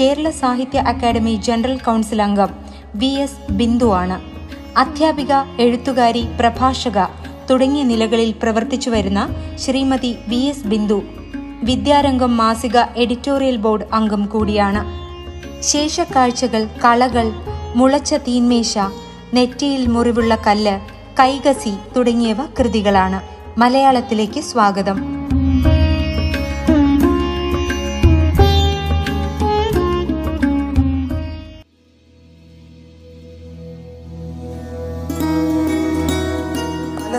[0.00, 2.48] Kerala Sahitya Akademi general council അംഗം
[2.94, 4.22] V S ബിന്ദുവാണ്
[4.78, 7.04] അധ്യാപിക എഴുത്തുകാരി പ്രഭാഷക
[7.50, 11.02] തുടങ്ങിയ നിലകളിൽ പ്രവർത്തിച്ചു വരുന്ന ശ്രീമതി വി എസ് ബിന്ദു.
[11.62, 14.84] വിദ്യാരംഗം മാസിക എഡിറ്റോറിയൽ ബോർഡ് അംഗം കൂടിയാണ്.
[15.62, 17.32] ശേഷക്കാഴ്ചകൾ കളകൾ
[17.74, 18.78] മുളച്ച തീന്മേശ
[19.34, 20.80] നെറ്റിയിൽ മുറിവുള്ള കല്ല്
[21.20, 23.20] കൈകസി തുടങ്ങിയവ കൃതികളാണ്.
[23.60, 25.23] മലയാളത്തിലേക്ക് സ്വാഗതം.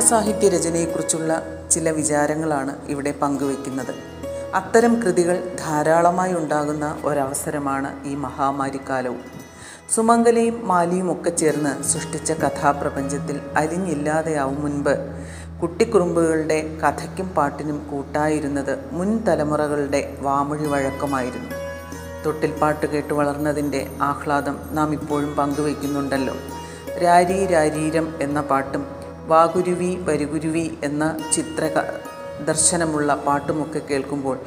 [0.05, 1.31] ബാലസാഹിത്യ രചനയെക്കുറിച്ചുള്ള
[1.71, 3.91] ചില വിചാരങ്ങളാണ് ഇവിടെ പങ്കുവെക്കുന്നത്.
[4.53, 9.23] അത്തരം കൃതികൾ ധാരാളമായി ഉണ്ടാകുന്ന ഒരവസരമാണ് ഈ മഹാമാരിക്കാലവും.
[9.95, 14.93] സുമംഗലയും മാലിയും ഒക്കെ ചേർന്ന് സൃഷ്ടിച്ച കഥാപ്രപഞ്ചത്തിൽ അലിഞ്ഞില്ലാതെയാവും മുൻപ്
[15.61, 21.49] കുട്ടിക്കുറുമ്പുകളുടെ കഥയ്ക്കും പാട്ടിനും കൂട്ടായിരുന്നത് മുൻ തലമുറകളുടെ വാമൊഴി വഴക്കമായിരുന്നു.
[22.25, 26.37] തൊട്ടിൽ പാട്ട് കേട്ട് വളർന്നതിന്റെ ആഹ്ലാദം നാം ഇപ്പോഴും പങ്കുവയ്ക്കുന്നുണ്ടല്ലോ
[27.05, 28.85] രാരീ രാരീരം എന്ന പാട്ടും
[29.27, 31.69] വാഗുരുവി വരുകുരുവി എന്ന ചിത്ര
[32.47, 34.37] ദർശനമുള്ള പാട്ടുമൊക്കെ കേൾക്കുമ്പോൾ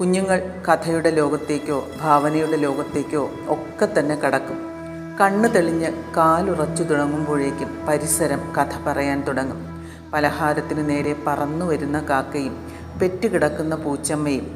[0.00, 4.58] കുഞ്ഞുങ്ങൾ കഥയുടെ ലോകത്തേക്കോ ഭാവനയുടെ ലോകത്തേക്കോ ഒക്കെ തന്നെ കടക്കും.
[5.20, 9.60] കണ്ണ് തെളിഞ്ഞ് കാലുറച്ചു തുടങ്ങുമ്പോഴേക്കും പരിസരം കഥ പറയാൻ തുടങ്ങും.
[10.12, 12.54] പലഹാരത്തിന് നേരെ പറന്നു വരുന്ന കാക്കയും
[13.00, 14.46] പെറ്റുകിടക്കുന്ന പൂച്ചമ്മയും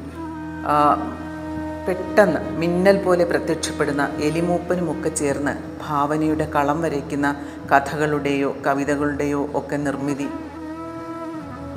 [1.87, 5.53] പെട്ടെന്ന് മിന്നൽ പോലെ പ്രത്യക്ഷപ്പെടുന്ന എലിമൂപ്പനുമൊക്കെ ചേർന്ന്
[5.87, 7.27] ഭാവനയുടെ കളം വരയ്ക്കുന്ന
[7.71, 10.27] കഥകളുടെയോ കവിതകളുടെയോ ഒക്കെ നിർമ്മിതി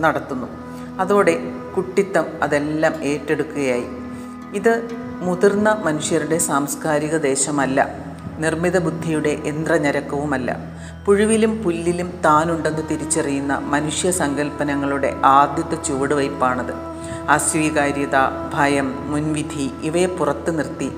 [0.01, 0.47] നടത്തുന്നു.
[1.01, 1.39] അതോടെ
[1.77, 3.85] കുട്ടിത്തം അതെല്ലാം ഏറ്റെടുക്കുകയായി.
[4.55, 4.89] ഇത്
[5.21, 7.89] മുതിർന്ന മനുഷ്യരുടെ സാംസ്കാരിക ദേശമല്ല
[8.39, 10.57] നിർമ്മിത ബുദ്ധിയുടെ യന്ത്രഞരക്കവുമല്ല.
[11.07, 16.98] പുഴുവിലും പുല്ലിലും താനുണ്ടെന്ന് തിരിച്ചറിയുന്ന മനുഷ്യ സങ്കല്പനങ്ങളുടെ ആദ്യത്തെ ചുവടുവയ്പ്പാണത്
[17.29, 18.17] അസ്വീകാര്യത
[18.55, 20.91] ഭയം മുൻവിധി ഇവയെ പുറത്തു നിർത്തി.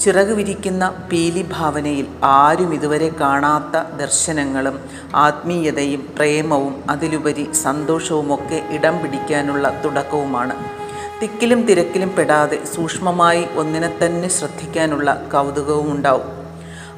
[0.00, 4.80] ചിറക് വിരിക്കുന്ന പീലിഭാവനയിൽ ആരും ഇതുവരെ കാണാത്ത ദർശനങ്ങളും
[5.14, 10.54] ആത്മീയതയും പ്രേമവും അതിലുപരി സന്തോഷവുമൊക്കെ ഇടം പിടിക്കാനുള്ള തുടക്കവുമാണ്.
[11.22, 16.26] തിക്കിലും തിരക്കിലും പെടാതെ സൂക്ഷ്മമായി ഒന്നിനെ തന്നെ ശ്രദ്ധിക്കാനുള്ള കൗതുകവും ഉണ്ടാവും.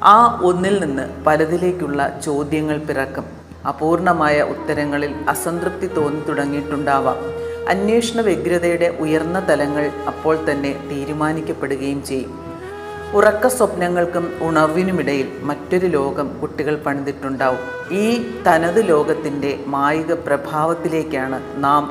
[0.03, 3.25] ആ ഒന്നിൽ നിന്ന് പലതിലേക്കുള്ള ചോദ്യങ്ങൾ പിറക്കും.
[3.67, 7.36] അപൂർണമായ ഉത്തരങ്ങളിൽ അസംതൃപ്തി തോന്നി തുടങ്ങിയിട്ടുണ്ടാവാം.
[7.67, 12.33] അന്വേഷണ വ്യഗ്രതയുടെ ഉയർന്ന തലങ്ങൾ അപ്പോൾ തന്നെ തീരുമാനിക്കപ്പെടുകയും ചെയ്യും.
[13.17, 17.63] ഉറക്ക സ്വപ്നങ്ങൾക്കും ഉണർവിനുമിടയിൽ മറ്റൊരു ലോകം കുട്ടികൾ പണിതിട്ടുണ്ടാവും.
[18.01, 18.05] ഈ
[18.47, 21.83] തനത് ലോകത്തിന്റെ മായിക പ്രഭാവത്തിലേക്കാണ് നാം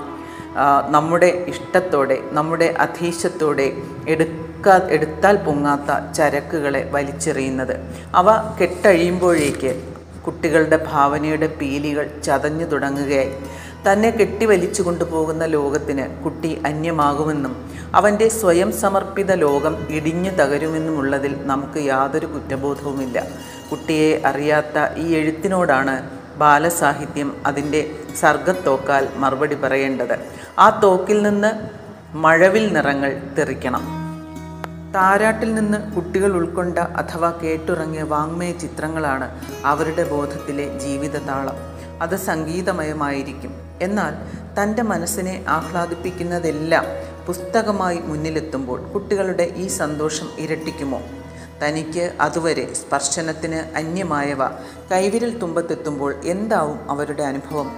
[0.89, 3.67] നമ്മുടെ ഇഷ്ടത്തോടെ നമ്മുടെ അധീശത്തോടെ
[4.09, 7.75] എടുക്കാ എടുത്താൽ പൊങ്ങാത്ത ചരക്കുകളെ വലിച്ചെറിയുന്നത്.
[8.15, 8.29] അവ
[8.61, 9.73] കെട്ടഴിയുമ്പോഴേക്ക്
[10.27, 13.35] കുട്ടികളുടെ ഭാവനയുടെ പീലികൾ ചതഞ്ഞു തുടങ്ങുകയായി.
[13.93, 23.25] തന്നെ കെട്ടിവലിച്ചു കൊണ്ടുപോകുന്ന ലോകത്തിന് കുട്ടി അന്യമാകുമെന്നും അവന്റെ സ്വയം സമർപ്പിത ലോകം ഇടിഞ്ഞു തകരുമെന്നുമുള്ളതിൽ നമുക്ക് യാതൊരു കുറ്റബോധവുമില്ല.
[23.71, 30.19] കുട്ടിയെ അറിയാത്ത ഈ എഴുത്തിനോടാണ് ബാലസാഹിത്യം അതിന്റെ സർഗത്തോക്കാൽ മറുപടി പറയേണ്ടത്.
[30.59, 31.69] ആ തോക്കിൽ നിന്ന്
[32.17, 34.07] മഴവിൽ നിറങ്ങൾ തെറിക്കണം.
[34.95, 41.57] താരാട്ടിൽ നിന്ന് കുട്ടികൾ ഉൾക്കൊണ്ട അഥവാ കേട്ടുറങ്ങിയ വാങ്മയ ചിത്രങ്ങളാണ് അവരുടെ ബോധത്തിലെ ജീവിതതാളം.
[42.03, 43.66] അത് സംഗീതമയമായിരിക്കും.
[43.83, 44.15] എന്നാൽ
[44.63, 46.85] തന്റെ മനസ്സിനെ ആഹ്ലാദിപ്പിക്കുന്നതെല്ലാം
[47.27, 51.03] പുസ്തകമായി മുന്നിലെത്തുമ്പോൾ കുട്ടികളുടെ ഈ സന്തോഷം ഇരട്ടിക്കുമോ?
[51.63, 54.49] തനിക്ക് അതുവരെ സ്പർശനത്തിന് അന്യമായവ
[54.93, 57.71] കൈവിരൽ തുമ്പത്തെത്തുമ്പോൾ എന്താവും അവരുടെ അനുഭവം?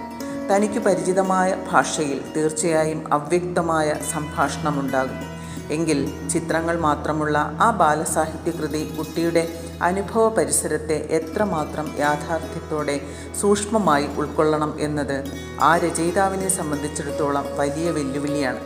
[0.52, 5.38] തനിക്ക് പരിചിതമായ ഭാഷയിൽ തീർച്ചയായും അവ്യക്തമായ സംഭാഷണമുണ്ടാകും.
[5.70, 13.00] എങ്കിൽ ചിത്രങ്ങൾ മാത്രമുള്ള ആ ബാലസാഹിത്യകൃതി കുട്ടിയുടെ അനുഭവ പരിസരത്തെ എത്രമാത്രം യാഥാർത്ഥ്യത്തോടെ
[13.40, 15.24] സൂക്ഷ്മമായി ഉൾക്കൊള്ളണം എന്നത്
[15.60, 18.58] ആ രചയിതാവിനെ സംബന്ധിച്ചിടത്തോളം വലിയ വെല്ലുവിളിയാണ്.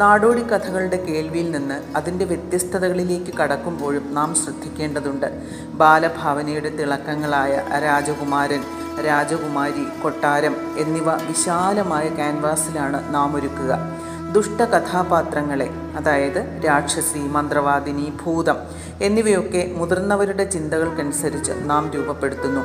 [0.00, 5.26] നാടോടി കഥകളുടെ കേൾവിയിൽ നിന്ന് അതിന്റെ വ്യത്യസ്തതകളിലേക്ക് കടക്കുമ്പോഴും നാം ശ്രദ്ധിക്കേണ്ടതുണ്ട്.
[5.68, 8.62] ബാലഭാവനയുടെ തിളക്കങ്ങളായ രാജകുമാരൻ
[9.06, 13.97] രാജകുമാരി കൊട്ടാരം എന്നിവ വിശാലമായ ക്യാൻവാസിലാണ് നാം ഒരുക്കുക
[14.32, 18.56] ദുഷ്ട കഥാപാത്രങ്ങളെ അതായത് രാക്ഷസി മന്ത്രവാദിനി ഭൂതം
[19.02, 22.60] എന്നിവയൊക്കെ മുതിർന്നവരുടെ ചിന്തകൾക്കനുസരിച്ച് നാം രൂപപ്പെടുത്തുന്നു.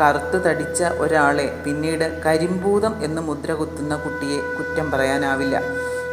[0.00, 5.62] കറുത്ത് തടിച്ച ഒരാളെ പിന്നീട് കരിമ്പൂതം എന്ന് മുദ്ര കുത്തുന്ന കുട്ടിയെ കുറ്റം പറയാനാവില്ല.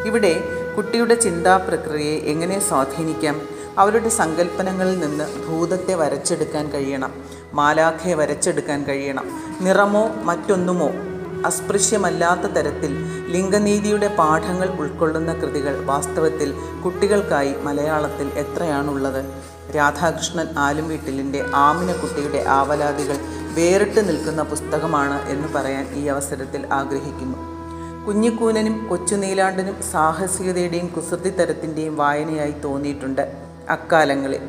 [0.05, 0.43] ഇവിടെ
[0.77, 3.41] കുട്ടിയുടെ ചിന്താ പ്രക്രിയയെ എങ്ങനെ സ്വാധീനിക്കാം?
[3.77, 7.13] അവരുടെ സങ്കല്പനങ്ങളിൽ നിന്ന് ഭൂതത്തെ വരച്ചെടുക്കാൻ കഴിയണം
[7.53, 9.25] മാലാഖയെ വരച്ചെടുക്കാൻ കഴിയണം
[9.61, 11.14] നിറമോ മറ്റൊന്നുമോ?
[11.45, 12.91] അസ്പൃശ്യമല്ലാത്ത തരത്തിൽ
[13.31, 16.53] ലിംഗനീതിയുടെ പാഠങ്ങൾ ഉൾക്കൊള്ളുന്ന കൃതികൾ വാസ്തവത്തിൽ
[16.85, 19.21] കുട്ടികൾക്കായി മലയാളത്തിൽ എത്രയാണുള്ളത്?
[19.75, 23.17] രാധാകൃഷ്ണൻ ആലുംവീട്ടിലിന്റെ ആമിനക്കുട്ടിയുടെ ആവലാതികൾ
[23.57, 27.37] വേറിട്ട് നിൽക്കുന്ന പുസ്തകമാണ് എന്ന് പറയാൻ ഈ അവസരത്തിൽ ആഗ്രഹിക്കുന്നു.
[28.07, 33.23] കുഞ്ഞിക്കൂനനും കൊച്ചുനീലാണ്ടനും സാഹസികതയുടെയും കുസൃതിത്തരത്തിന്റെയും വായനയായി തോന്നിയിട്ടുണ്ട്
[33.69, 34.41] അക്കാലങ്ങളിൽ.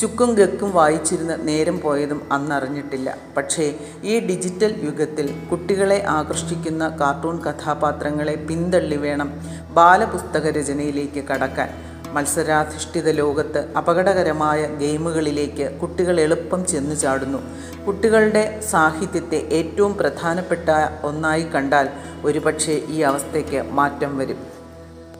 [0.00, 3.08] ചുക്കും ഗക്കും വായിച്ചിരുന്ന് നേരം പോയതും അന്നറിഞ്ഞിട്ടില്ല.
[3.36, 3.64] പക്ഷേ
[4.02, 9.28] ഈ ഡിജിറ്റൽ യുഗത്തിൽ കുട്ടികളെ ആകർഷിക്കുന്ന കാർട്ടൂൺ കഥാപാത്രങ്ങളെ പിന്തള്ളി വേണം
[9.70, 11.70] ബാലപുസ്തക രചനയിലേക്ക് കടക്കാൻ.
[12.12, 17.40] മത്സരാധിഷ്ഠിത ലോകത്ത് അപകടകരമായ ഗെയിമുകളിലേക്ക് കുട്ടികൾ എളുപ്പം ചെന്നു ചാടുന്നു.
[17.86, 20.68] കുട്ടികളുടെ സാഹിത്യത്തെ ഏറ്റവും പ്രധാനപ്പെട്ട
[21.02, 21.88] ഒന്നായി കണ്ടാൽ
[22.24, 24.40] ഒരുപക്ഷെ ഈ അവസ്ഥയ്ക്ക് മാറ്റം വരും.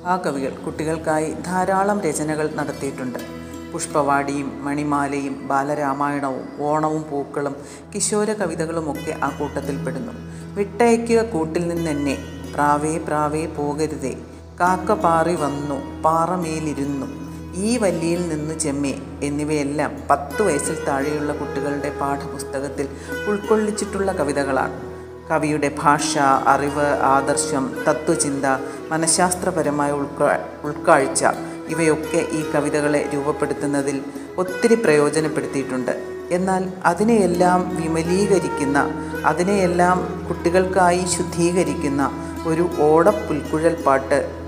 [0.07, 3.40] ആ കവികൾ കുട്ടികൾക്കായി ധാരാളം രചനകൾ നടത്തിയിട്ടുണ്ട്.
[3.73, 7.57] പുഷ്പവാടിയും മണിമാലയും ബാലരാമായണവും ഓണവും പൂക്കളും
[7.95, 10.13] കിശോര കവിതകളുമൊക്കെ ആ കൂട്ടത്തിൽപ്പെടുന്നു.
[10.55, 12.19] വിട്ടയക്കുക കൂട്ടിൽ നിന്നെന്നെ.
[12.55, 14.17] പ്രാവേ പ്രാവേ പോകരുതേ.
[14.61, 17.07] കാക്ക പാറി വന്നു പാറമേലിരുന്നു.
[17.55, 18.95] ഈ വല്ലിയിൽ നിന്നു ചെമ്മേ.
[19.23, 22.89] എന്നിവയെല്ലാം പത്ത് വയസ്സിൽ താഴെയുള്ള കുട്ടികളുടെ പാഠപുസ്തകത്തിൽ
[23.29, 24.91] ഉൾക്കൊള്ളിച്ചിട്ടുള്ള കവിതകളാണ്.
[25.31, 28.45] കവിയുടെ ഭാഷ അറിവ് ആദർശം തത്വചിന്ത
[28.89, 31.25] മനഃശാസ്ത്രപരമായ ഉൾക്കാ ഉൾക്കാഴ്ച
[31.71, 34.01] ഇവയൊക്കെ ഈ കവിതകളെ രൂപപ്പെടുത്തുന്നതിൽ
[34.39, 36.11] ഒത്തിരി പ്രയോജനപ്പെടുത്തിയിട്ടുണ്ട്.
[36.31, 38.79] എന്നാൽ അതിനെയെല്ലാം വിമലീകരിക്കുന്ന
[39.25, 42.11] അതിനെയെല്ലാം കുട്ടികൾക്കായി ശുദ്ധീകരിക്കുന്ന
[42.47, 44.41] ഒരു ഓടപ്പുൽക്കുഴൽ പാട്ട്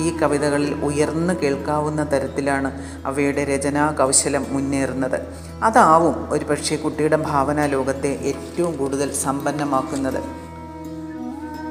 [0.00, 5.18] ഈ കവിതകളിൽ ഉയർന്നു കേൾക്കാവുന്ന തരത്തിലാണ് അവയുടെ രചനാ കൗശലം മുന്നേറുന്നത്.
[5.62, 10.20] അതാവും ഒരു പക്ഷേ കുട്ടിയുടെ ഭാവനാ ലോകത്തെ ഏറ്റവും കൂടുതൽ സമ്പന്നമാക്കുന്നത്.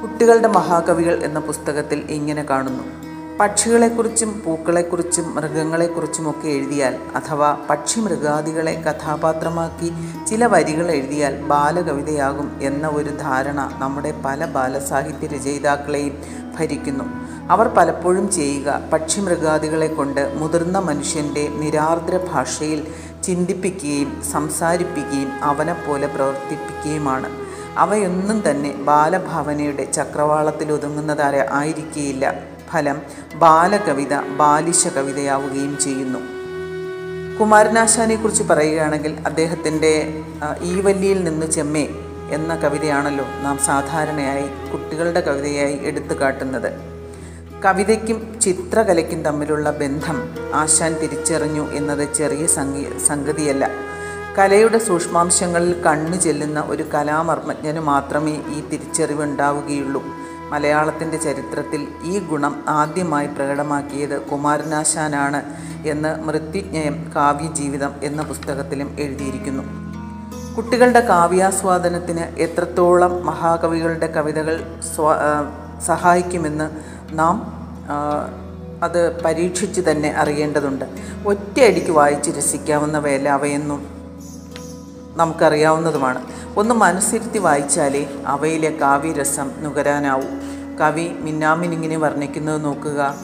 [0.02, 3.01] കുട്ടികളുടെ മഹാകവികൾ എന്ന പുസ്തകത്തിൽ ഇങ്ങനെ കാണുന്നു.
[3.40, 9.92] പക്ഷികളെക്കുറിച്ചും പൂക്കളെക്കുറിച്ചും മൃഗങ്ങളെക്കുറിച്ചുമൊക്കെ എഴുതിയാൽ അഥവാ പക്ഷി മൃഗാദികളെ കഥാപാത്രമാക്കി
[10.28, 16.18] ചില വരികൾ എഴുതിയാൽ ബാലകവിതയാകും എന്ന ഒരു ധാരണ നമ്മുടെ പല ബാലസാഹിത്യ രചയിതാക്കളെയും
[16.60, 17.04] ഭരിക്കുന്നു.
[17.52, 22.88] അവർ പലപ്പോഴും ചെയ്യുക പക്ഷി മൃഗാദികളെ കൊണ്ട് മുതിർന്ന മനുഷ്യന്റെ നിരാർദ്ര ഭാഷയിൽ
[23.24, 27.30] ചിന്തിപ്പിക്കുകയും സംസാരിപ്പിക്കുകയും അവനെപ്പോലെ പ്രവർത്തിപ്പിക്കുകയുമാണ്.
[27.78, 33.02] അവയൊന്നും തന്നെ ബാലഭാവനയുടെ ചക്രവാളത്തിൽ ഒതുങ്ങുന്നതാര ആയിരിക്കുകയില്ല ഫലം
[33.36, 36.20] ബാലകവിത ബാലിശ കവിതയാവുകയും ചെയ്യുന്നു.
[37.40, 40.24] കുമാരനാശാനെ കുറിച്ച് പറയുകയാണെങ്കിൽ അദ്ദേഹത്തിന്റെ
[40.62, 41.88] ഈ വല്ലിയിൽ നിന്ന് ചെമ്മേ
[42.32, 46.72] എന്ന കവിതയാണല്ലോ നാം സാധാരണയായി കുട്ടികളുടെ കവിതയായി എടുത്തു കാട്ടുന്നത്.
[47.66, 50.18] കവിതയ്ക്കും ചിത്രകലയ്ക്കും തമ്മിലുള്ള ബന്ധം
[50.54, 53.70] ആശാൻ തിരിച്ചറിഞ്ഞു എന്നത് ചെറിയ സംഗീ സംഗതിയല്ല.
[54.38, 60.04] കലയുടെ സൂക്ഷ്മാംശങ്ങളിൽ കണ്ണു ചെല്ലുന്ന ഒരു കലാമർമ്മജ്ഞന് മാത്രമേ ഈ തിരിച്ചറിവ് തിരിച്ചറിവുണ്ടാവുകയുള്ളൂ.
[60.52, 65.42] മലയാളത്തിന്റെ ചരിത്രത്തിൽ ഈ ഗുണം ആദ്യമായി പ്രകടമാക്കിയത് കുമാരനാശാനാണ്
[65.88, 69.64] എന്ന് മൃത്യുജ്ഞയം കാവ്യജീവിതം എന്ന പുസ്തകത്തിലും എഴുതിയിരിക്കുന്നു.
[70.58, 74.56] കുട്ടികളുടെ കാവ്യാസ്വാദനത്തിന് എത്രത്തോളം മഹാകവികളുടെ കവിതകൾ
[75.86, 76.68] സഹായിക്കുമെന്ന്
[77.20, 77.36] നാം
[78.84, 80.86] അത് പരീക്ഷിച്ച് തന്നെ അറിയേണ്ടതുണ്ട്.
[81.28, 84.01] ഒറ്റയടിക്ക് വായിച്ച് രസിക്കാവുന്നവയല്ല അവയെന്നും
[85.16, 86.26] നമുക്കറിയാവുന്നതുമാണ്.
[86.58, 90.24] ഒന്ന് മനസ്സിരുത്തി വായിച്ചാലേ അവയിലെ കാവ്യരസം നുകരാനാവൂ.
[90.82, 93.16] കവി മിന്നാമിനിങ്ങിനെ വർണിക്കുന്നത് നോക്കുക.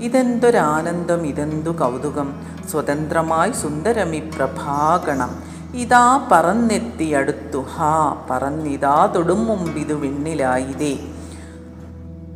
[0.00, 2.42] ഇതെന്തൊരാനന്ദം ഇതെന്തു കൗതുകം.
[2.70, 5.42] സ്വതന്ത്രമായി സുന്ദരമി പ്രഭാകണം.
[5.74, 10.98] ഇതാ പറന്നെത്തി അടുത്തു ഹാ പറന്നിതാ തൊടും മുമ്പിതു വിണ്ണിലായിതേ.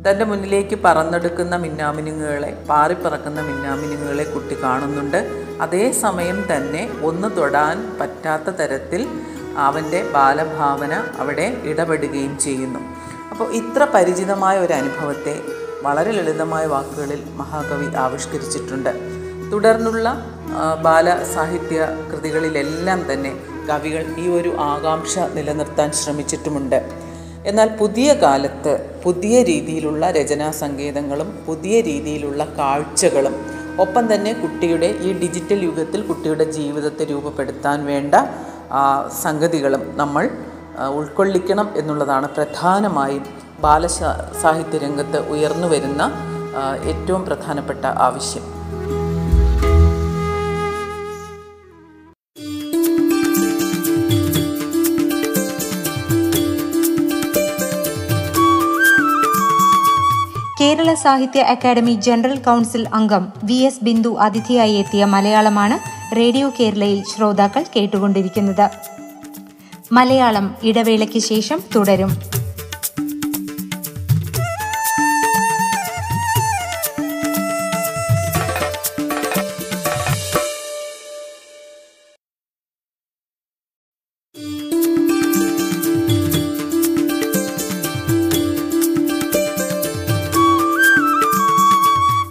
[0.09, 5.44] തന്റെ മുന്നിലേക്ക് പറന്നെടുക്കുന്ന മിന്നാമിനുങ്ങുകളെ പാറിപ്പറക്കുന്ന മിന്നാമിനുങ്ങുകളെ കുട്ടി കാണുന്നുണ്ട്.
[5.61, 9.07] അതേസമയം തന്നെ ഒന്ന് തൊടാൻ പറ്റാത്ത തരത്തിൽ
[9.57, 12.79] അവന്റെ ബാലഭാവന അവിടെ ഇടപെടുകയും ചെയ്യുന്നു.
[13.31, 15.41] അപ്പോൾ ഇത്ര പരിചിതമായ ഒരു അനുഭവത്തെ
[15.83, 18.89] വളരെ ലളിതമായ വാക്കുകളിൽ മഹാകവി ആവിഷ്കരിച്ചിട്ടുണ്ട്.
[19.51, 20.31] തുടർന്നുള്ള
[20.81, 23.35] ബാല സാഹിത്യ കൃതികളിലെല്ലാം തന്നെ
[23.69, 26.83] കവികൾ ഈ ഒരു ആകാംക്ഷ നിലനിർത്താൻ ശ്രമിച്ചിട്ടുമുണ്ട്.
[27.45, 35.59] എന്നാൽ പുതിയ കാലത്ത് പുതിയ രീതിയിലുള്ള രചനാ സങ്കേതങ്ങളും പുതിയ രീതിയിലുള്ള കാഴ്ചകളും ഒപ്പം തന്നെ കുട്ടിയുടെ ഈ ഡിജിറ്റൽ
[35.63, 38.15] യുഗത്തിൽ കുട്ടിയുടെ ജീവിതത്തെ രൂപപ്പെടുത്താൻ വേണ്ട
[39.23, 40.23] സംഗതികളും നമ്മൾ
[40.99, 43.25] ഉൾക്കൊള്ളിക്കണം എന്നുള്ളതാണ് പ്രധാനമായും
[43.59, 46.03] ബാലസാഹിത്യ രംഗത്ത് ഉയർന്നു വരുന്ന
[46.91, 48.43] ഏറ്റവും പ്രധാനപ്പെട്ട ആവശ്യം.
[60.95, 65.77] സാഹിത്യ അക്കാദമി ജനറൽ കൗൺസിൽ അംഗം വി എസ് ബിന്ദു അതിഥിയായി എത്തിയ മലയാളമാണ്
[66.15, 68.69] റേഡിയോ കേരളയിൽ ശ്രോതാക്കൾ കേട്ടുകൊണ്ടിരിക്കുന്നത്.
[69.91, 72.34] മലയാളം ഇടവേളയ്ക്ക് ശേഷം തുടരും.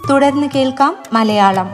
[0.09, 1.71] തുടർന്ന് കേൾക്കാം മലയാളം.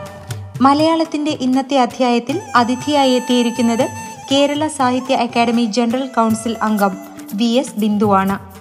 [0.61, 3.89] മലയാളത്തിന്റെ ഇന്നത്തെ അധ്യായത്തിൽ അതിഥിയായി എത്തിയിരിക്കുന്നത്
[4.31, 6.97] കേരള സാഹിത്യ അക്കാദമി ജനറൽ കൗൺസിൽ അംഗം
[7.33, 8.51] വി എസ് ബിന്ദുവാണ്.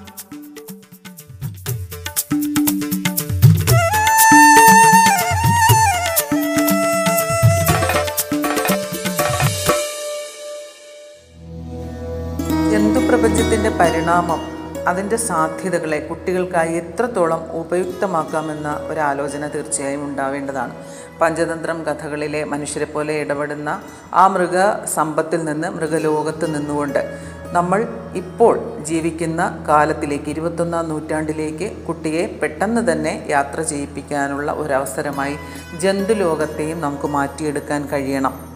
[12.73, 14.60] ജന്തുപ്രപഞ്ചത്തിന്റെ പരിണാമം?
[14.87, 20.73] അതിന്റെ സാധ്യതകളെ കുട്ടികൾക്കായി എത്രത്തോളം ഉപയുക്തമാക്കാമെന്ന ഒരാലോചന തീർച്ചയായും ഉണ്ടാവേണ്ടതാണ്.
[21.21, 23.81] പഞ്ചതന്ത്രം കഥകളിലെ മനുഷ്യരെ പോലെ ഇടപെടുന്ന
[24.15, 27.21] ആ മൃഗ സമ്പത്തിൽ നിന്ന് മൃഗലോകത്ത് നിന്നുകൊണ്ട്
[27.53, 35.37] നമ്മൾ ഇപ്പോൾ ജീവിക്കുന്ന കാലത്തിലേക്ക് ഇരുപത്തൊന്നാം നൂറ്റാണ്ടിലേക്ക് കുട്ടിയെ പെട്ടെന്ന് തന്നെ യാത്ര ചെയ്യിപ്പിക്കാനുള്ള ഒരവസരമായി
[35.81, 38.50] ജന്തുലോകത്തെയും നമുക്ക് മാറ്റിയെടുക്കാൻ കഴിയണം.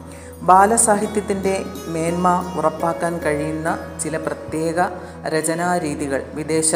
[0.49, 1.53] ബാലസാഹിത്യത്തിന്റെ
[1.89, 3.69] മേന്മ ഉറപ്പാക്കാൻ കഴിയുന്ന
[4.03, 4.79] ചില പ്രത്യേക
[5.35, 6.71] രചനാരീതികൾ വിദേശ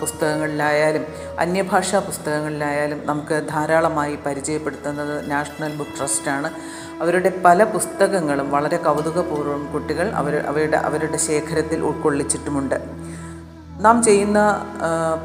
[0.00, 1.04] പുസ്തകങ്ങളിലായാലും
[1.38, 6.50] അന്യഭാഷാ പുസ്തകങ്ങളിലായാലും നമുക്ക് ധാരാളമായി പരിചയപ്പെടുത്തുന്നത് നാഷണൽ ബുക്ക് ട്രസ്റ്റാണ്.
[7.02, 12.78] അവരുടെ പല പുസ്തകങ്ങളും വളരെ കൗതുകപൂർവം കുട്ടികൾ അവർ അവരുടെ അവരുടെ ശേഖരത്തിൽ ഉൾക്കൊള്ളിച്ചിട്ടുമുണ്ട്.
[13.80, 14.38] നാം ചെയ്യുന്ന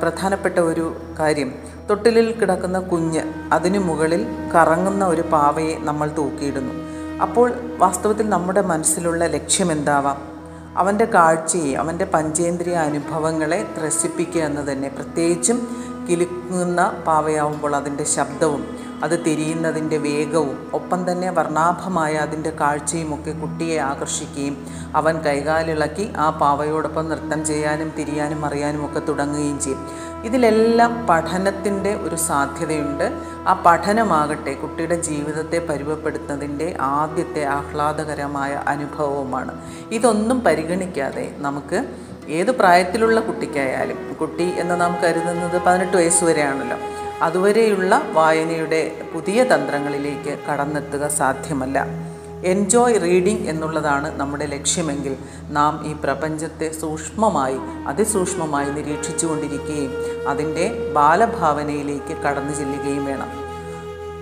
[0.01, 0.87] പ്രധാനപ്പെട്ട ഒരു
[1.19, 1.51] കാര്യം
[1.89, 3.23] തൊട്ടിലിൽ കിടക്കുന്ന കുഞ്ഞ്
[3.53, 4.21] അതിനു മുകളിൽ
[4.55, 6.75] കറങ്ങുന്ന ഒരു പാവയെ നമ്മൾ തൂക്കിയിടുന്നു.
[7.21, 10.33] അപ്പോൾ വാസ്തവത്തിൽ നമ്മുടെ മനസ്സിലുള്ള ലക്ഷ്യം എന്താവാം?
[10.77, 14.89] അവന്റെ കാഴ്ചയെ അവന്റെ പഞ്ചേന്ദ്രിയ അനുഭവങ്ങളെ ത്രസിപ്പിക്കുക എന്ന് തന്നെ.
[14.89, 15.77] പ്രത്യേകിച്ചും
[16.09, 25.19] കിലുക്കുന്ന പാവയാവുമ്പോൾ അതിന്റെ ശബ്ദവും അത് തിരിയുന്നതിന്റെ വേഗവും ഒപ്പം തന്നെ വർണാഭമായ അതിന്റെ കാഴ്ചയുമൊക്കെ കുട്ടിയെ ആകർഷിക്കുകയും അവൻ
[25.19, 30.12] കൈകാലിളക്കി ആ പാവയോടൊപ്പം നൃത്തം ചെയ്യാനും തിരിയാനും അറിയാനും ഒക്കെ തുടങ്ങുകയും ചെയ്യും.
[30.23, 33.03] ഇതിലെല്ലാം പഠനത്തിന്റെ ഒരു സാധ്യതയുണ്ട്.
[33.47, 39.61] ആ പഠനമാകട്ടെ കുട്ടിയുടെ ജീവിതത്തെ പരുവപ്പെടുത്തുന്നതിന്റെ ആദ്യത്തെ ആഹ്ലാദകരമായ അനുഭവവുമാണ്.
[39.91, 41.85] ഇതൊന്നും പരിഗണിക്കാതെ നമുക്ക്
[42.29, 46.77] ഏത് പ്രായത്തിലുള്ള കുട്ടിക്കായാലും കുട്ടി എന്ന് നാം കരുതുന്നത് പതിനെട്ട് വയസ്സ് വരെയാണല്ലോ
[47.21, 52.02] അതുവരെയുള്ള വായനയുടെ പുതിയ തന്ത്രങ്ങളിലേക്ക് കടന്നെത്തുക സാധ്യമല്ല.
[52.45, 55.13] എൻജോയ് റീഡിംഗ് എന്നുള്ളതാണ് നമ്മുടെ ലക്ഷ്യമെങ്കിൽ
[55.49, 59.93] നാം ഈ പ്രപഞ്ചത്തെ സൂക്ഷ്മമായി അതിസൂക്ഷ്മമായി നിരീക്ഷിച്ചു കൊണ്ടിരിക്കുകയും
[60.27, 63.31] അതിന്റെ ബാലഭാവനയിലേക്ക് കടന്നു ചെല്ലുകയും വേണം.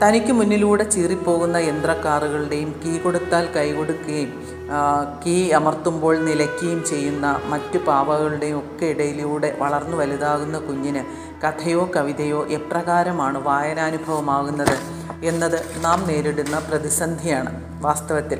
[0.03, 4.31] തനിക്ക് മുന്നിലൂടെ ചീറിപ്പോകുന്ന യന്ത്രക്കാറുകളുടെയും കീ കൊടുത്താൽ കൈ കൊടുക്കുകയും
[5.25, 11.03] കീ അമർത്തുമ്പോൾ നിലയ്ക്കുകയും ചെയ്യുന്ന മറ്റു പാവകളുടെയും ഒക്കെ ഇടയിലൂടെ വളർന്നു വലുതാകുന്ന കുഞ്ഞിന്
[11.43, 15.00] കഥയോ കവിതയോ എപ്രകാരമാണ് വായനാനുഭവമാകുന്നത്?
[15.23, 17.51] എന്നത് നാം നേരിടുന്ന പ്രതിസന്ധിയാണ്.
[17.81, 18.39] വാസ്തവത്തിൽ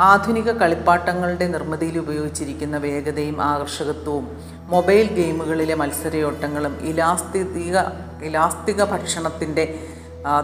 [0.00, 4.26] ആധുനിക കളിപ്പാട്ടങ്ങളുടെ നിർമ്മിതിയിൽ ഉപയോഗിച്ചിരിക്കുന്ന വേഗതയും ആകർഷകത്വവും
[4.68, 7.78] മൊബൈൽ ഗെയിമുകളിലെ മത്സരയോട്ടങ്ങളും ഇലാസ്തിക
[8.22, 9.64] ഇലാസ്തിക ഭക്ഷണത്തിന്റെ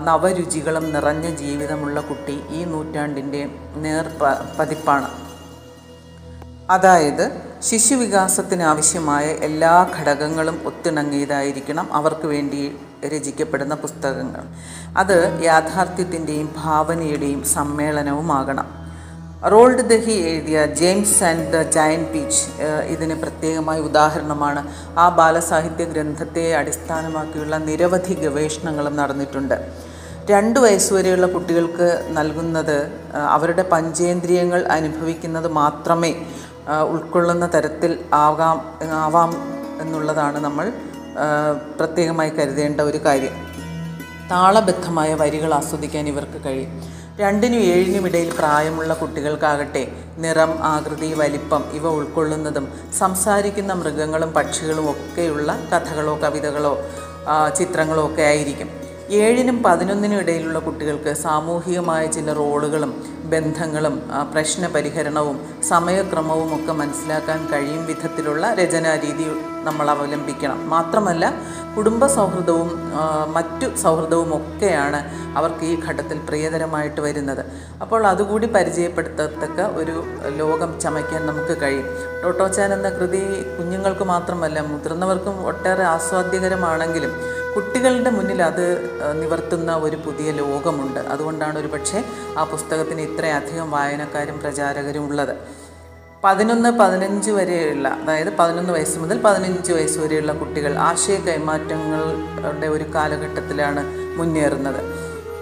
[0.05, 4.07] നവരുചികളും നിറഞ്ഞ ജീവിതമുള്ള കുട്ടി ഈ നൂറ്റാണ്ടിന്റെ നേർ
[4.59, 5.09] പതിപ്പാണ്.
[6.71, 7.25] അതായത്
[7.62, 14.43] ശിശുവികാസത്തിനാവശ്യമായ എല്ലാ ഘടകങ്ങളും ഒത്തിണങ്ങിയതായിരിക്കണം അവർക്ക് വേണ്ടി രചിക്കപ്പെടുന്ന പുസ്തകങ്ങൾ.
[14.97, 18.69] അത് യാഥാർത്ഥ്യത്തിന്റെയും ഭാവനയുടെയും സമ്മേളനവുമാകണം.
[19.53, 22.45] റോൾഡ് ദഹി എഴുതിയ James and the giant peach
[22.95, 24.61] ഇതിന് പ്രത്യേകമായ ഉദാഹരണമാണ്.
[24.99, 29.57] ആ ബാലസാഹിത്യ ഗ്രന്ഥത്തെ അടിസ്ഥാനമാക്കിയുള്ള നിരവധി ഗവേഷണങ്ങളും നടന്നിട്ടുണ്ട്.
[30.31, 31.88] രണ്ട് വയസ്സുവരെയുള്ള കുട്ടികൾക്ക്
[32.19, 32.79] നൽകുന്നത്
[33.37, 36.12] അവരുടെ പഞ്ചേന്ദ്രിയങ്ങൾ അനുഭവിക്കുന്നത് മാത്രമേ
[36.93, 38.59] ഉൾക്കൊള്ളുന്ന തരത്തിൽ ആകാം
[39.05, 39.33] ആവാം
[39.81, 40.73] എന്നുള്ളതാണ് നമ്മൾ
[41.79, 43.35] പ്രത്യേകമായി കരുതേണ്ട ഒരു കാര്യം.
[44.31, 46.71] താളബദ്ധമായ വരികൾ ആസ്വദിക്കാൻ ഇവർക്ക് കഴിയും.
[47.21, 52.67] രണ്ടിനും ഏഴിനും ഇടയിൽ പ്രായമുള്ള കുട്ടികൾക്കാകട്ടെ നിറം ആകൃതി വലിപ്പം ഇവ ഉൾക്കൊള്ളുന്നതും
[52.99, 56.75] സംസാരിക്കുന്ന മൃഗങ്ങളും പക്ഷികളും ഒക്കെയുള്ള കഥകളോ കവിതകളോ
[57.59, 58.86] ചിത്രങ്ങളോ ഒക്കെ ആയിരിക്കും.
[59.11, 62.93] ഏഴിനും പതിനൊന്നിനും ഇടയിലുള്ള കുട്ടികൾക്ക് സാമൂഹികമായ ചില റോളുകളും
[63.33, 65.37] ബന്ധങ്ങളും പ്രശ്ന പരിഹരണവും
[65.69, 69.27] സമയക്രമവും ഒക്കെ മനസ്സിലാക്കാൻ കഴിയും വിധത്തിലുള്ള രചനാരീതി
[69.65, 70.69] നമ്മൾ അവലംബിക്കണം.
[70.69, 71.33] മാത്രമല്ല
[71.77, 72.69] കുടുംബ സൗഹൃദവും
[73.33, 75.01] മറ്റു സൗഹൃദവും ഒക്കെയാണ്
[75.39, 77.45] അവർക്ക് ഈ ഘട്ടത്തിൽ പ്രിയതരമായിട്ട് വരുന്നത്.
[77.83, 80.05] അപ്പോൾ അതുകൂടി പരിചയപ്പെടുത്തത്തക്ക ഒരു
[80.37, 81.89] ലോകം ചമയ്ക്കാൻ നമുക്ക് കഴിയും.
[82.23, 83.23] ടോട്ടോച്ചാൻ എന്ന കൃതി
[83.59, 87.13] കുഞ്ഞുങ്ങൾക്ക് മാത്രമല്ല മുതിർന്നവർക്കും ഒട്ടേറെ ആസ്വാദ്യകരമാണെങ്കിലും
[87.57, 88.65] കുട്ടികളുടെ മുന്നിൽ അത്
[89.23, 91.01] നിവർത്തുന്ന ഒരു പുതിയ ലോകമുണ്ട്.
[91.01, 92.05] അതുകൊണ്ടാണ് ഒരു പക്ഷേ
[92.39, 95.33] ആ പുസ്തകത്തിന് ഇത്രയധികം വായനക്കാരും പ്രചാരകരും ഉള്ളത്.
[96.25, 103.85] പതിനൊന്ന് പതിനഞ്ച് വരെയുള്ള അതായത് പതിനൊന്ന് വയസ്സ് മുതൽ പതിനഞ്ച് വയസ്സ് വരെയുള്ള കുട്ടികൾ ആശയ കൈമാറ്റങ്ങളുടെ ഒരു കാലഘട്ടത്തിലാണ്
[104.19, 104.81] മുന്നേറുന്നത്.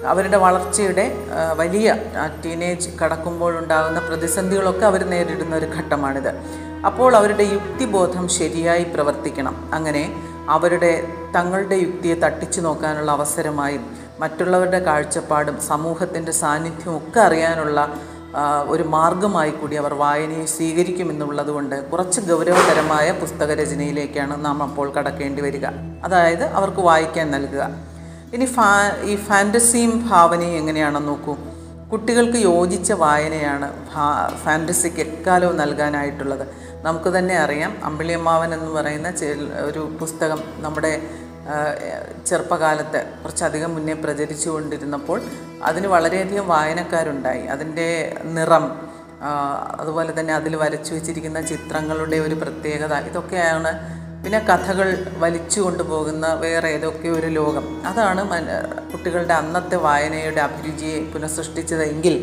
[0.06, 1.06] അവരുടെ വളർച്ചയുടെ
[1.56, 1.96] വലിയ
[2.44, 6.30] ടീനേജ് കടക്കുമ്പോഴുണ്ടാകുന്ന പ്രതിസന്ധികളൊക്കെ അവർ നേരിടുന്ന ഒരു ഘട്ടമാണിത്.
[6.86, 9.56] അപ്പോൾ അവരുടെ യുക്തിബോധം ശരിയായി പ്രവർത്തിക്കണം.
[9.74, 10.04] അങ്ങനെ
[10.48, 17.98] അവരുടെ തങ്ങളുടെ യുക്തിയെ തട്ടിച്ചു നോക്കാനുള്ള അവസരമായും മറ്റുള്ളവരുടെ കാഴ്ചപ്പാടും സമൂഹത്തിന്റെ സാന്നിധ്യവും ഒക്കെ അറിയാനുള്ള
[18.66, 25.66] ഒരു മാർഗമായി കൂടി അവർ വായനയെ സ്വീകരിക്കുമെന്നുള്ളത് കൊണ്ട് കുറച്ച് ഗൗരവതരമായ പുസ്തക രചനയിലേക്കാണ് നാം അപ്പോൾ കടക്കേണ്ടി വരിക.
[26.04, 27.68] അതായത് അവർക്ക് വായിക്കാൻ നൽകുക.
[28.34, 31.36] ഇനി ഫാ ഈ ഫാന്റസിയും ഭാവനയും എങ്ങനെയാണെന്ന് നോക്കൂ.
[31.94, 33.66] കുട്ടികൾക്ക് യോജിച്ച വായനയാണ്
[34.44, 36.46] ഫാന്റസിക്ക് എക്കാലവും നൽകാനായിട്ടുള്ളത്.
[36.82, 39.10] നമുക്ക് തന്നെ അറിയാം അമ്പിളിയമ്മാവൻ എന്ന് പറയുന്ന
[39.68, 40.90] ഒരു പുസ്തകം നമ്മുടെ
[42.26, 45.18] ചെറുപ്പകാലത്ത് കുറച്ചധികം മുന്നേ പ്രചരിച്ചു കൊണ്ടിരുന്നപ്പോൾ
[45.62, 47.42] അതിന് വളരെയധികം വായനക്കാരുണ്ടായി.
[47.46, 47.88] അതിന്റെ
[48.36, 48.64] നിറം
[49.80, 53.70] അതുപോലെ തന്നെ അതിൽ വരച്ചു വെച്ചിരിക്കുന്ന ചിത്രങ്ങളുടെ ഒരു പ്രത്യേകത ഇതൊക്കെയാണ്
[54.24, 54.88] പിന്നെ കഥകൾ
[55.18, 57.64] വലിച്ചു കൊണ്ടുപോകുന്ന വേറെ ഏതൊക്കെ ഒരു ലോകം.
[57.86, 58.22] അതാണ്
[58.92, 62.14] കുട്ടികളുടെ അന്നത്തെ വായനയുടെ അഭിരുചിയെ പുനഃസൃഷ്ടിച്ചതെങ്കിൽ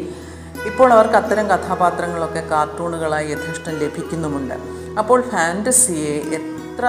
[0.65, 4.55] ഇപ്പോൾ അവർക്ക് അത്തരം കഥാപാത്രങ്ങളൊക്കെ കാർട്ടൂണുകളായി യഥേഷ്ടം ലഭിക്കുന്നുമുണ്ട്.
[4.99, 6.85] അപ്പോൾ ഫാന്റസിയെ എത്ര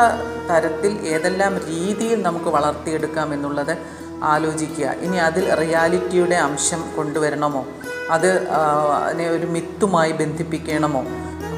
[0.51, 3.75] തരത്തിൽ ഏതെല്ലാം രീതിയിൽ നമുക്ക് വളർത്തിയെടുക്കാം എന്നുള്ളത്
[4.23, 4.89] ആലോചിക്കുക.
[5.07, 7.67] ഇനി അതിൽ റിയാലിറ്റിയുടെ അംശം കൊണ്ടുവരണമോ?
[8.11, 11.03] അത് അതിനെ ഒരു മിത്തുമായി ബന്ധിപ്പിക്കണമോ?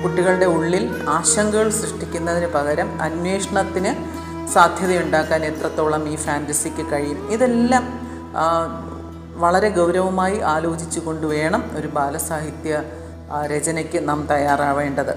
[0.05, 3.91] കുട്ടികളുടെ ഉള്ളിൽ ആശങ്കകൾ സൃഷ്ടിക്കുന്നതിന് പകരം അന്വേഷണത്തിന്
[4.55, 7.21] സാധ്യതയുണ്ടാക്കാൻ എത്രത്തോളം ഈ ഫാന്റസിക്ക് കഴിയും?
[7.35, 7.85] ഇതെല്ലാം
[9.37, 12.83] വളരെ ഗൗരവമായി ആലോചിച്ചു വേണം ഒരു ബാലസാഹിത്യ
[13.53, 15.15] രചനയ്ക്ക് നാം തയ്യാറാവേണ്ടത്.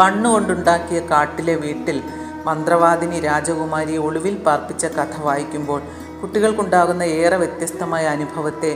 [0.00, 1.98] മണ്ണ് കൊണ്ടുണ്ടാക്കിയ കാട്ടിലെ വീട്ടിൽ
[2.44, 5.80] മന്ത്രവാദിനി രാജകുമാരി ഒളിവിൽ പാർപ്പിച്ച കഥ വായിക്കുമ്പോൾ
[6.20, 8.72] കുട്ടികൾക്കുണ്ടാകുന്ന ഏറെ വ്യത്യസ്തമായ അനുഭവത്തെ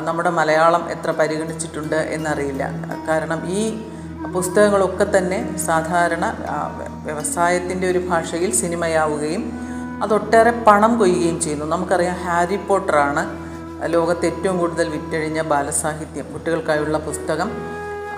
[0.00, 2.64] നമ്മുടെ മലയാളം എത്ര പരിഗണിച്ചിട്ടുണ്ട് എന്നറിയില്ല.
[3.08, 3.62] കാരണം ഈ
[4.32, 6.36] പുസ്തകങ്ങളൊക്കെ തന്നെ സാധാരണ
[7.04, 9.52] വ്യവസായത്തിന്റെ ഒരു ഭാഷയിൽ സിനിമയാവുകയും
[10.02, 11.66] അതൊട്ടേറെ പണം കൊയ്യുകയും ചെയ്യുന്നു.
[11.66, 13.44] നമുക്കറിയാം ഹാരി പോട്ടറാണ്
[13.86, 17.50] ലോകത്ത് ഏറ്റവും കൂടുതൽ വിറ്റഴിഞ്ഞ ബാലസാഹിത്യം കുട്ടികൾക്കായുള്ള പുസ്തകം.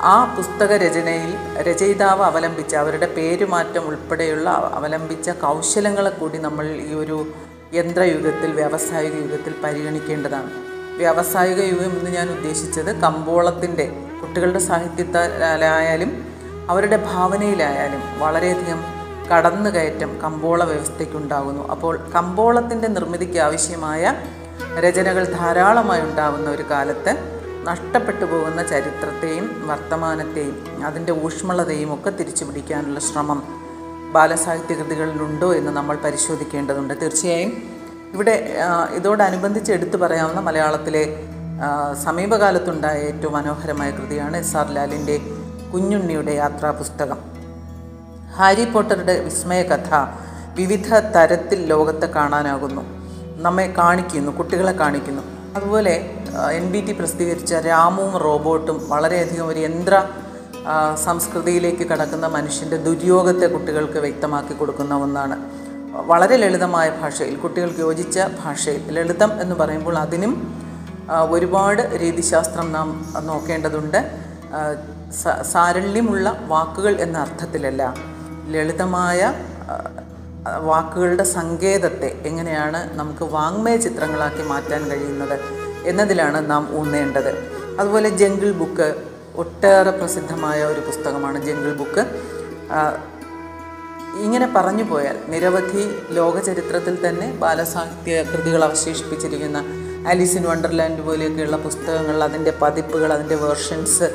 [0.01, 7.27] ആ പുസ്തക രചനയിൽ രചയിതാവ് അവലംബിച്ച അവരുടെ പേരുമാറ്റം ഉൾപ്പെടെയുള്ള അവലംബിച്ച കൗശലങ്ങളെ കൂടി നമ്മൾ ഈ ഒരു
[7.75, 10.51] യന്ത്രയുഗത്തിൽ വ്യാവസായിക യുഗത്തിൽ പരിഗണിക്കേണ്ടതാണ്.
[10.97, 16.13] വ്യാവസായിക യുഗം എന്ന് ഞാൻ ഉദ്ദേശിച്ചത് കമ്പോളത്തിന്റെ കുട്ടികളുടെ സാഹിത്യത്തിലായാലും
[16.71, 18.81] അവരുടെ ഭാവനയിലായാലും വളരെയധികം
[19.31, 21.69] കടന്നുകയറ്റം കമ്പോള വ്യവസ്ഥയ്ക്കുണ്ടാകുന്നു.
[21.69, 24.15] അപ്പോൾ കമ്പോളത്തിന്റെ നിർമ്മിതിക്ക് ആവശ്യമായ
[24.85, 27.13] രചനകൾ ധാരാളമായി ഉണ്ടാകുന്ന ഒരു കാലത്ത്
[27.69, 33.41] നഷ്ടപ്പെട്ടു പോകുന്ന ചരിത്രത്തെയും വർത്തമാനത്തെയും അതിന്റെ ഊഷ്മളതയും ഒക്കെ തിരിച്ചു പിടിക്കാനുള്ള ശ്രമം
[34.13, 37.01] ബാലസാഹിത്യ കൃതികളിലുണ്ടോ എന്ന് നമ്മൾ പരിശോധിക്കേണ്ടതുണ്ട്.
[37.01, 37.53] തീർച്ചയായും
[38.15, 38.35] ഇവിടെ
[38.95, 41.05] ഇതോടനുബന്ധിച്ച് എടുത്തു പറയാവുന്ന മലയാളത്തിലെ
[42.05, 45.21] സമീപകാലത്തുണ്ടായ ഏറ്റവും മനോഹരമായ കൃതിയാണ് എസ് ആർ ലാലിന്റെ
[45.73, 47.19] കുഞ്ഞുണ്ണിയുടെ യാത്രാ പുസ്തകം
[48.37, 49.95] ഹാരി പോട്ടറുടെ വിസ്മയ കഥ
[50.55, 52.83] വിവിധ തരത്തിൽ ലോകത്തെ കാണാനാകുന്നു.
[53.37, 55.23] നമ്മെ കാണിക്കുന്നു കുട്ടികളെ കാണിക്കുന്നു.
[55.57, 56.15] അതുപോലെ
[56.53, 60.09] എൻ ബി ടി പ്രസിദ്ധീകരിച്ച രാമുവും റോബോട്ടും വളരെയധികം ഒരു യന്ത്ര
[61.05, 65.37] സംസ്കൃതിയിലേക്ക് കടക്കുന്ന മനുഷ്യന്റെ ദുര്യോഗത്തെ കുട്ടികൾക്ക് വ്യക്തമാക്കി കൊടുക്കുന്ന ഒന്നാണ്.
[65.93, 70.66] വളരെ ലളിതമായ ഭാഷയിൽ കുട്ടികൾക്ക് യോജിച്ച ഭാഷയിൽ ലളിതം എന്ന് പറയുമ്പോൾ അതിനും
[71.11, 74.11] ഒരുപാട് രീതിശാസ്ത്രം നാം നോക്കേണ്ടതുണ്ട്.
[75.43, 77.95] സാരള്യമുള്ള വാക്കുകൾ എന്ന അർത്ഥത്തിലല്ല.
[78.49, 79.35] ലളിതമായ
[80.61, 85.41] വാക്കുകളുടെ സങ്കേതത്തെ എങ്ങനെയാണ് നമുക്ക് വാങ്മയ ചിത്രങ്ങളാക്കി മാറ്റാൻ കഴിയുന്നത്
[85.87, 87.33] എന്നതിലാണ് നാം ഊന്നേണ്ടത്.
[87.81, 89.03] അതുപോലെ ജംഗിൾ ബുക്ക്
[89.37, 92.07] ഒട്ടേറെ പ്രസിദ്ധമായ ഒരു പുസ്തകമാണ് ജംഗിൾ ബുക്ക്.
[94.21, 102.53] ഇങ്ങനെ പറഞ്ഞു പോയാൽ നിരവധി ലോകചരിത്രത്തിൽ തന്നെ ബാലസാഹിത്യ കൃതികൾ അവശേഷിപ്പിച്ചിരിക്കുന്ന ആലീസ് ഇൻ വണ്ടർലാൻഡ് പോലെയൊക്കെയുള്ള പുസ്തകങ്ങൾ അതിന്റെ
[102.63, 104.15] പതിപ്പുകൾ അതിന്റെ വേർഷൻസ്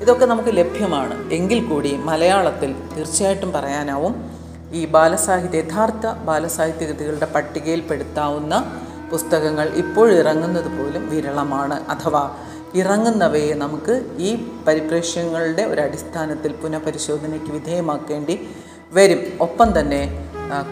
[0.00, 1.32] ഇതൊക്കെ നമുക്ക് ലഭ്യമാണ്.
[1.32, 4.32] എങ്കിൽ കൂടി മലയാളത്തിൽ തീർച്ചയായിട്ടും പറയാനാവും
[4.72, 11.90] ഈ ബാലസാഹിത്യ യഥാർത്ഥ ബാലസാഹിത്യ കൃതികളുടെ പട്ടികയിൽപ്പെടുത്താവുന്ന പുസ്തകങ്ങൾ ഇപ്പോഴിറങ്ങുന്നത് പോലും വിരളമാണ്.
[11.90, 12.36] അഥവാ
[12.74, 18.48] ഇറങ്ങുന്നവയെ നമുക്ക് ഈ പരിപ്രേക്ഷ്യങ്ങളുടെ ഒരു അടിസ്ഥാനത്തിൽ പുനഃപരിശോധനയ്ക്ക് വിധേയമാക്കേണ്ടി
[18.92, 19.20] വരും.
[19.40, 20.21] ഒപ്പം തന്നെ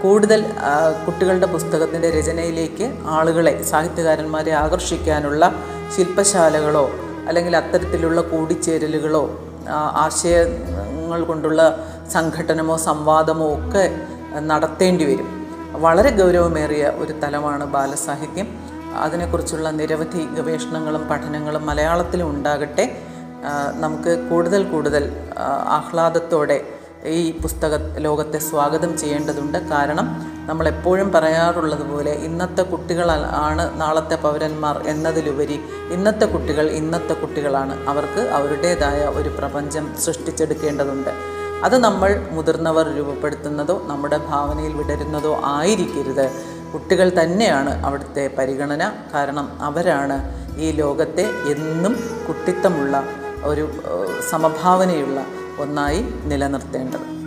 [0.02, 0.46] കൂടുതൽ
[1.06, 5.52] കുട്ടികളുടെ പുസ്തകത്തിന്റെ രചനയിലേക്ക് ആളുകളെ സാഹിത്യകാരന്മാരെ ആകർഷിക്കാനുള്ള
[5.96, 6.90] ശില്പശാലകളോ
[7.28, 9.40] അല്ലെങ്കിൽ അത്തരത്തിലുള്ള കൂടിച്ചേരലുകളോ
[10.04, 13.84] ആശയങ്ങൾ കൊണ്ടുള്ള സംഘടനമോ സംവാദമോ ഒക്കെ
[14.40, 15.28] നടത്തേണ്ടി വരും.
[15.72, 18.48] വളരെ ഗൗരവമേറിയ ഒരു തലമാണ് ബാലസാഹിത്യം.
[18.96, 22.98] അതിനെക്കുറിച്ചുള്ള നിരവധി ഗവേഷണങ്ങളും പഠനങ്ങളും മലയാളത്തിലും ഉണ്ടാകട്ടെ.
[23.74, 25.12] നമുക്ക് കൂടുതൽ കൂടുതൽ
[25.78, 26.64] ആഹ്ലാദത്തോടെ
[27.06, 29.58] ഈ പുസ്തക ലോകത്തെ സ്വാഗതം ചെയ്യേണ്ടതുണ്ട്.
[29.58, 35.60] കാരണം നമ്മളെപ്പോഴും പറയാറുള്ളത് പോലെ ഇന്നത്തെ കുട്ടികൾ ആണ് നാളത്തെ പൗരന്മാർ എന്നതിലുപരി
[35.90, 37.88] ഇന്നത്തെ കുട്ടികൾ ഇന്നത്തെ കുട്ടികളാണ്.
[37.88, 41.10] അവർക്ക് അവരുടേതായ ഒരു പ്രപഞ്ചം സൃഷ്ടിച്ചെടുക്കേണ്ടതുണ്ട്.
[41.64, 46.30] അത് നമ്മൾ മുതിർന്നവർ രൂപപ്പെടുത്തുന്നതോ നമ്മുടെ ഭാവനയിൽ വിടരുന്നതോ ആയിരിക്കരുത്.
[46.72, 48.92] കുട്ടികൾ തന്നെയാണ് അവിടുത്തെ പരിഗണന.
[49.14, 50.16] കാരണം അവരാണ്
[50.58, 51.96] ഈ ലോകത്തെ എന്നും
[52.28, 53.02] കുട്ടിത്തമുള്ള
[53.44, 53.68] ഒരു
[54.30, 55.20] സമഭാവനയുള്ള
[55.58, 57.20] ഒന്നായി നിലനിർത്തേണ്ടത്.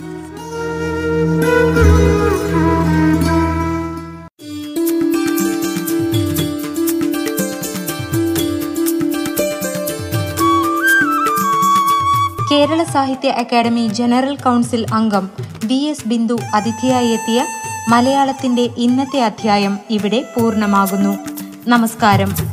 [12.52, 15.30] കേരള സാഹിത്യ അക്കാദമി ജനറൽ കൗൺസിൽ അംഗം
[15.66, 17.46] വി എസ് ബിന്ദു അതിഥിയായി എത്തിയ
[17.90, 21.18] മലയാളത്തിന്റെ ഇന്നത്തെ അധ്യായം ഇവിടെ പൂർണമാകുന്നു.
[21.68, 22.53] നമസ്കാരം.